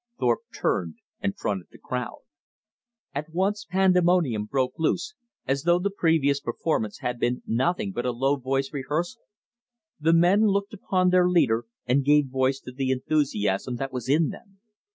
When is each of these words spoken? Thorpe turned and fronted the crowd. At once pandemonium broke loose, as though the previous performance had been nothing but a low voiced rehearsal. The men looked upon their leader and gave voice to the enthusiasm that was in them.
Thorpe 0.19 0.39
turned 0.51 0.95
and 1.19 1.37
fronted 1.37 1.67
the 1.69 1.77
crowd. 1.77 2.21
At 3.13 3.29
once 3.31 3.65
pandemonium 3.69 4.45
broke 4.45 4.73
loose, 4.79 5.13
as 5.45 5.61
though 5.61 5.77
the 5.77 5.91
previous 5.91 6.39
performance 6.39 7.01
had 7.01 7.19
been 7.19 7.43
nothing 7.45 7.91
but 7.91 8.07
a 8.07 8.11
low 8.11 8.35
voiced 8.37 8.73
rehearsal. 8.73 9.21
The 9.99 10.13
men 10.13 10.47
looked 10.47 10.73
upon 10.73 11.09
their 11.11 11.29
leader 11.29 11.65
and 11.85 12.03
gave 12.03 12.29
voice 12.29 12.59
to 12.61 12.71
the 12.71 12.89
enthusiasm 12.89 13.75
that 13.75 13.93
was 13.93 14.09
in 14.09 14.29
them. 14.29 14.59